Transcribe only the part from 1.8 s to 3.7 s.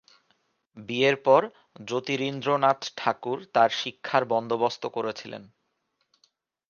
জ্যোতিরিন্দ্রনাথ ঠাকুর তার